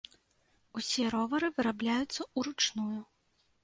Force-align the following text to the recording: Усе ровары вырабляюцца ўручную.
Усе 0.81 1.03
ровары 1.15 1.53
вырабляюцца 1.59 2.21
ўручную. 2.37 3.01